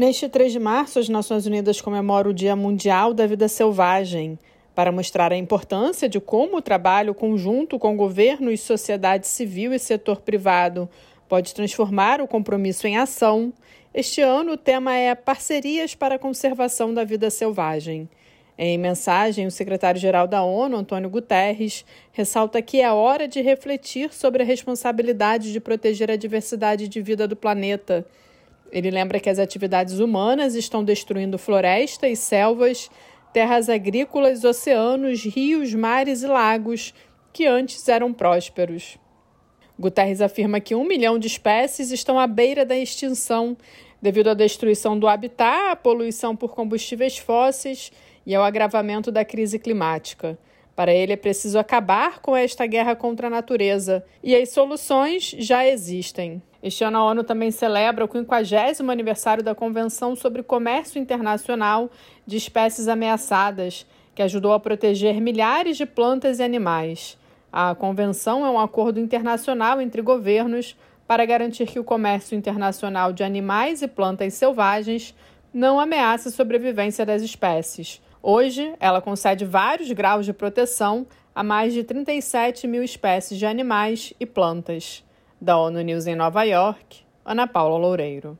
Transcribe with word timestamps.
Neste 0.00 0.30
3 0.30 0.52
de 0.52 0.58
março, 0.58 0.98
as 0.98 1.10
Nações 1.10 1.44
Unidas 1.44 1.78
comemoram 1.78 2.30
o 2.30 2.32
Dia 2.32 2.56
Mundial 2.56 3.12
da 3.12 3.26
Vida 3.26 3.46
Selvagem, 3.48 4.38
para 4.74 4.90
mostrar 4.90 5.30
a 5.30 5.36
importância 5.36 6.08
de 6.08 6.18
como 6.18 6.56
o 6.56 6.62
trabalho 6.62 7.14
conjunto 7.14 7.78
com 7.78 7.98
governo 7.98 8.50
e 8.50 8.56
sociedade 8.56 9.28
civil 9.28 9.74
e 9.74 9.78
setor 9.78 10.22
privado 10.22 10.88
pode 11.28 11.52
transformar 11.52 12.18
o 12.22 12.26
compromisso 12.26 12.86
em 12.86 12.96
ação. 12.96 13.52
Este 13.92 14.22
ano, 14.22 14.52
o 14.52 14.56
tema 14.56 14.96
é 14.96 15.14
Parcerias 15.14 15.94
para 15.94 16.14
a 16.14 16.18
Conservação 16.18 16.94
da 16.94 17.04
Vida 17.04 17.28
Selvagem. 17.28 18.08
Em 18.56 18.78
mensagem, 18.78 19.46
o 19.46 19.50
secretário-geral 19.50 20.26
da 20.26 20.42
ONU, 20.42 20.78
Antônio 20.78 21.10
Guterres, 21.10 21.84
ressalta 22.10 22.62
que 22.62 22.80
é 22.80 22.90
hora 22.90 23.28
de 23.28 23.42
refletir 23.42 24.14
sobre 24.14 24.42
a 24.42 24.46
responsabilidade 24.46 25.52
de 25.52 25.60
proteger 25.60 26.10
a 26.10 26.16
diversidade 26.16 26.88
de 26.88 27.02
vida 27.02 27.28
do 27.28 27.36
planeta. 27.36 28.06
Ele 28.72 28.90
lembra 28.90 29.20
que 29.20 29.28
as 29.28 29.38
atividades 29.38 29.98
humanas 29.98 30.54
estão 30.54 30.84
destruindo 30.84 31.38
florestas 31.38 32.10
e 32.10 32.16
selvas, 32.16 32.90
terras 33.32 33.68
agrícolas, 33.68 34.44
oceanos, 34.44 35.24
rios, 35.24 35.74
mares 35.74 36.22
e 36.22 36.26
lagos 36.26 36.94
que 37.32 37.46
antes 37.46 37.88
eram 37.88 38.12
prósperos. 38.12 38.98
Guterres 39.78 40.20
afirma 40.20 40.60
que 40.60 40.74
um 40.74 40.84
milhão 40.84 41.18
de 41.18 41.26
espécies 41.26 41.90
estão 41.90 42.18
à 42.18 42.26
beira 42.26 42.64
da 42.66 42.76
extinção 42.76 43.56
devido 44.00 44.28
à 44.28 44.34
destruição 44.34 44.98
do 44.98 45.08
habitat, 45.08 45.70
à 45.70 45.76
poluição 45.76 46.36
por 46.36 46.54
combustíveis 46.54 47.18
fósseis 47.18 47.90
e 48.26 48.34
ao 48.34 48.42
agravamento 48.42 49.10
da 49.10 49.24
crise 49.24 49.58
climática. 49.58 50.38
Para 50.80 50.94
ele 50.94 51.12
é 51.12 51.16
preciso 51.16 51.58
acabar 51.58 52.20
com 52.20 52.34
esta 52.34 52.64
guerra 52.64 52.96
contra 52.96 53.26
a 53.26 53.30
natureza 53.30 54.02
e 54.24 54.34
as 54.34 54.48
soluções 54.48 55.36
já 55.38 55.66
existem. 55.66 56.42
Este 56.62 56.82
ano 56.82 56.96
a 56.96 57.04
ONU 57.04 57.22
também 57.22 57.50
celebra 57.50 58.02
o 58.02 58.10
50 58.10 58.90
aniversário 58.90 59.44
da 59.44 59.54
Convenção 59.54 60.16
sobre 60.16 60.42
Comércio 60.42 60.98
Internacional 60.98 61.90
de 62.26 62.38
Espécies 62.38 62.88
Ameaçadas, 62.88 63.86
que 64.14 64.22
ajudou 64.22 64.54
a 64.54 64.58
proteger 64.58 65.20
milhares 65.20 65.76
de 65.76 65.84
plantas 65.84 66.38
e 66.38 66.42
animais. 66.42 67.18
A 67.52 67.74
convenção 67.74 68.46
é 68.46 68.48
um 68.48 68.58
acordo 68.58 68.98
internacional 68.98 69.82
entre 69.82 70.00
governos 70.00 70.74
para 71.06 71.26
garantir 71.26 71.66
que 71.66 71.78
o 71.78 71.84
comércio 71.84 72.34
internacional 72.34 73.12
de 73.12 73.22
animais 73.22 73.82
e 73.82 73.86
plantas 73.86 74.32
selvagens 74.32 75.14
não 75.52 75.78
ameace 75.78 76.28
a 76.28 76.30
sobrevivência 76.30 77.04
das 77.04 77.20
espécies. 77.20 78.00
Hoje, 78.22 78.74
ela 78.78 79.00
concede 79.00 79.44
vários 79.46 79.90
graus 79.92 80.26
de 80.26 80.32
proteção 80.32 81.06
a 81.34 81.42
mais 81.42 81.72
de 81.72 81.82
37 81.82 82.66
mil 82.66 82.82
espécies 82.82 83.38
de 83.38 83.46
animais 83.46 84.12
e 84.20 84.26
plantas. 84.26 85.02
Da 85.40 85.56
ONU 85.56 85.80
News 85.80 86.06
em 86.06 86.14
Nova 86.14 86.42
York, 86.42 87.02
Ana 87.24 87.46
Paula 87.46 87.78
Loureiro. 87.78 88.38